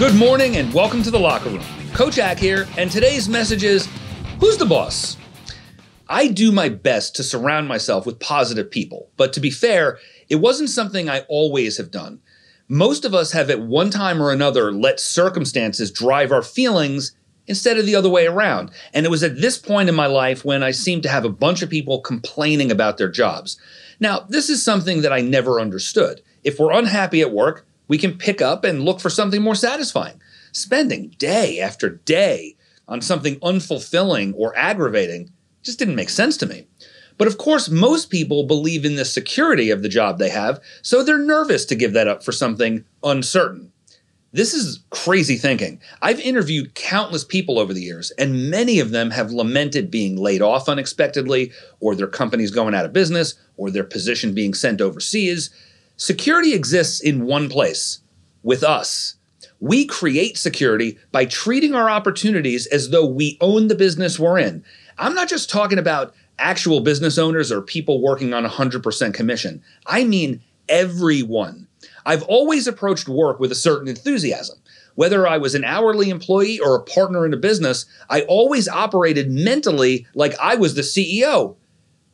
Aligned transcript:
Good 0.00 0.14
morning 0.14 0.56
and 0.56 0.72
welcome 0.72 1.02
to 1.02 1.10
the 1.10 1.20
locker 1.20 1.50
room. 1.50 1.62
Coach 1.92 2.16
Ack 2.16 2.38
here, 2.38 2.66
and 2.78 2.90
today's 2.90 3.28
message 3.28 3.62
is 3.62 3.86
Who's 4.40 4.56
the 4.56 4.64
boss? 4.64 5.18
I 6.08 6.28
do 6.28 6.50
my 6.50 6.70
best 6.70 7.14
to 7.16 7.22
surround 7.22 7.68
myself 7.68 8.06
with 8.06 8.18
positive 8.18 8.70
people, 8.70 9.10
but 9.18 9.34
to 9.34 9.40
be 9.40 9.50
fair, 9.50 9.98
it 10.30 10.36
wasn't 10.36 10.70
something 10.70 11.10
I 11.10 11.26
always 11.28 11.76
have 11.76 11.90
done. 11.90 12.22
Most 12.66 13.04
of 13.04 13.12
us 13.12 13.32
have 13.32 13.50
at 13.50 13.60
one 13.60 13.90
time 13.90 14.22
or 14.22 14.32
another 14.32 14.72
let 14.72 15.00
circumstances 15.00 15.90
drive 15.90 16.32
our 16.32 16.42
feelings 16.42 17.14
instead 17.46 17.76
of 17.76 17.84
the 17.84 17.94
other 17.94 18.08
way 18.08 18.26
around. 18.26 18.70
And 18.94 19.04
it 19.04 19.10
was 19.10 19.22
at 19.22 19.42
this 19.42 19.58
point 19.58 19.90
in 19.90 19.94
my 19.94 20.06
life 20.06 20.46
when 20.46 20.62
I 20.62 20.70
seemed 20.70 21.02
to 21.02 21.10
have 21.10 21.26
a 21.26 21.28
bunch 21.28 21.60
of 21.60 21.68
people 21.68 22.00
complaining 22.00 22.70
about 22.70 22.96
their 22.96 23.10
jobs. 23.10 23.60
Now, 24.00 24.20
this 24.30 24.48
is 24.48 24.64
something 24.64 25.02
that 25.02 25.12
I 25.12 25.20
never 25.20 25.60
understood. 25.60 26.22
If 26.42 26.58
we're 26.58 26.72
unhappy 26.72 27.20
at 27.20 27.32
work, 27.32 27.66
we 27.90 27.98
can 27.98 28.16
pick 28.16 28.40
up 28.40 28.62
and 28.62 28.84
look 28.84 29.00
for 29.00 29.10
something 29.10 29.42
more 29.42 29.56
satisfying. 29.56 30.22
Spending 30.52 31.08
day 31.18 31.58
after 31.58 31.90
day 31.90 32.54
on 32.86 33.00
something 33.00 33.34
unfulfilling 33.40 34.32
or 34.36 34.56
aggravating 34.56 35.32
just 35.64 35.80
didn't 35.80 35.96
make 35.96 36.08
sense 36.08 36.36
to 36.36 36.46
me. 36.46 36.68
But 37.18 37.26
of 37.26 37.36
course, 37.36 37.68
most 37.68 38.08
people 38.08 38.44
believe 38.44 38.84
in 38.84 38.94
the 38.94 39.04
security 39.04 39.70
of 39.70 39.82
the 39.82 39.88
job 39.88 40.18
they 40.18 40.28
have, 40.28 40.60
so 40.82 41.02
they're 41.02 41.18
nervous 41.18 41.64
to 41.64 41.74
give 41.74 41.92
that 41.94 42.06
up 42.06 42.22
for 42.22 42.30
something 42.30 42.84
uncertain. 43.02 43.72
This 44.32 44.54
is 44.54 44.84
crazy 44.90 45.34
thinking. 45.34 45.80
I've 46.00 46.20
interviewed 46.20 46.76
countless 46.76 47.24
people 47.24 47.58
over 47.58 47.74
the 47.74 47.82
years, 47.82 48.12
and 48.12 48.48
many 48.52 48.78
of 48.78 48.92
them 48.92 49.10
have 49.10 49.32
lamented 49.32 49.90
being 49.90 50.16
laid 50.16 50.42
off 50.42 50.68
unexpectedly, 50.68 51.50
or 51.80 51.96
their 51.96 52.06
companies 52.06 52.52
going 52.52 52.72
out 52.72 52.84
of 52.84 52.92
business, 52.92 53.34
or 53.56 53.68
their 53.68 53.82
position 53.82 54.32
being 54.32 54.54
sent 54.54 54.80
overseas. 54.80 55.50
Security 56.00 56.54
exists 56.54 56.98
in 56.98 57.26
one 57.26 57.50
place 57.50 58.00
with 58.42 58.62
us. 58.62 59.16
We 59.60 59.84
create 59.84 60.38
security 60.38 60.96
by 61.12 61.26
treating 61.26 61.74
our 61.74 61.90
opportunities 61.90 62.66
as 62.68 62.88
though 62.88 63.04
we 63.04 63.36
own 63.42 63.68
the 63.68 63.74
business 63.74 64.18
we're 64.18 64.38
in. 64.38 64.64
I'm 64.96 65.14
not 65.14 65.28
just 65.28 65.50
talking 65.50 65.78
about 65.78 66.14
actual 66.38 66.80
business 66.80 67.18
owners 67.18 67.52
or 67.52 67.60
people 67.60 68.00
working 68.00 68.32
on 68.32 68.46
100% 68.46 69.12
commission. 69.12 69.62
I 69.84 70.04
mean 70.04 70.40
everyone. 70.70 71.68
I've 72.06 72.22
always 72.22 72.66
approached 72.66 73.06
work 73.06 73.38
with 73.38 73.52
a 73.52 73.54
certain 73.54 73.86
enthusiasm. 73.86 74.58
Whether 74.94 75.28
I 75.28 75.36
was 75.36 75.54
an 75.54 75.64
hourly 75.64 76.08
employee 76.08 76.60
or 76.60 76.76
a 76.76 76.82
partner 76.82 77.26
in 77.26 77.34
a 77.34 77.36
business, 77.36 77.84
I 78.08 78.22
always 78.22 78.68
operated 78.68 79.30
mentally 79.30 80.06
like 80.14 80.34
I 80.40 80.54
was 80.54 80.76
the 80.76 80.80
CEO. 80.80 81.56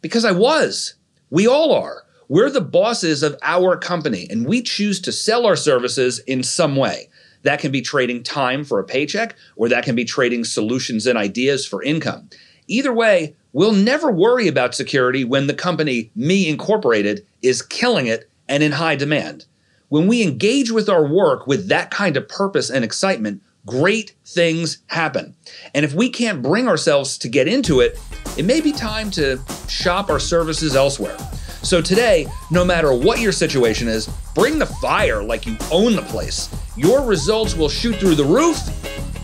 Because 0.00 0.24
I 0.24 0.32
was. 0.32 0.94
We 1.28 1.46
all 1.46 1.74
are. 1.74 2.03
We're 2.28 2.50
the 2.50 2.60
bosses 2.60 3.22
of 3.22 3.36
our 3.42 3.76
company 3.76 4.26
and 4.30 4.46
we 4.46 4.62
choose 4.62 5.00
to 5.02 5.12
sell 5.12 5.46
our 5.46 5.56
services 5.56 6.20
in 6.20 6.42
some 6.42 6.76
way. 6.76 7.08
That 7.42 7.60
can 7.60 7.70
be 7.70 7.82
trading 7.82 8.22
time 8.22 8.64
for 8.64 8.78
a 8.78 8.84
paycheck, 8.84 9.36
or 9.56 9.68
that 9.68 9.84
can 9.84 9.94
be 9.94 10.06
trading 10.06 10.44
solutions 10.44 11.06
and 11.06 11.18
ideas 11.18 11.66
for 11.66 11.82
income. 11.82 12.30
Either 12.66 12.92
way, 12.92 13.36
we'll 13.52 13.74
never 13.74 14.10
worry 14.10 14.48
about 14.48 14.74
security 14.74 15.24
when 15.24 15.46
the 15.46 15.54
company, 15.54 16.10
Me 16.16 16.48
Incorporated, 16.48 17.26
is 17.42 17.60
killing 17.60 18.06
it 18.06 18.30
and 18.48 18.62
in 18.62 18.72
high 18.72 18.96
demand. 18.96 19.44
When 19.90 20.06
we 20.06 20.22
engage 20.22 20.70
with 20.70 20.88
our 20.88 21.06
work 21.06 21.46
with 21.46 21.68
that 21.68 21.90
kind 21.90 22.16
of 22.16 22.28
purpose 22.28 22.70
and 22.70 22.82
excitement, 22.82 23.42
great 23.66 24.14
things 24.24 24.78
happen. 24.86 25.36
And 25.74 25.84
if 25.84 25.92
we 25.92 26.08
can't 26.08 26.42
bring 26.42 26.66
ourselves 26.66 27.18
to 27.18 27.28
get 27.28 27.46
into 27.46 27.80
it, 27.80 27.98
it 28.38 28.46
may 28.46 28.62
be 28.62 28.72
time 28.72 29.10
to 29.12 29.38
shop 29.68 30.08
our 30.08 30.18
services 30.18 30.74
elsewhere. 30.74 31.16
So 31.64 31.80
today, 31.80 32.26
no 32.50 32.62
matter 32.62 32.92
what 32.92 33.20
your 33.20 33.32
situation 33.32 33.88
is, 33.88 34.08
bring 34.34 34.58
the 34.58 34.66
fire 34.66 35.22
like 35.22 35.46
you 35.46 35.56
own 35.72 35.96
the 35.96 36.02
place. 36.02 36.54
Your 36.76 37.02
results 37.02 37.56
will 37.56 37.70
shoot 37.70 37.96
through 37.96 38.16
the 38.16 38.24
roof, 38.24 38.58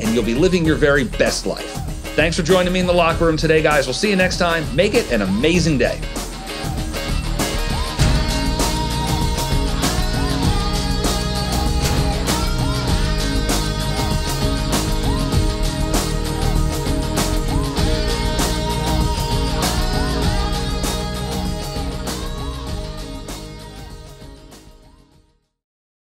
and 0.01 0.15
you'll 0.15 0.25
be 0.25 0.35
living 0.35 0.65
your 0.65 0.77
very 0.77 1.05
best 1.05 1.45
life. 1.45 1.71
Thanks 2.17 2.37
for 2.37 2.43
joining 2.43 2.73
me 2.73 2.81
in 2.81 2.87
the 2.87 2.95
locker 2.95 3.27
room 3.27 3.37
today, 3.37 3.63
guys. 3.63 3.87
We'll 3.87 3.95
see 3.95 4.09
you 4.09 4.17
next 4.17 4.39
time. 4.39 4.65
Make 4.75 4.95
it 4.95 5.13
an 5.13 5.21
amazing 5.21 5.77
day. 5.77 6.01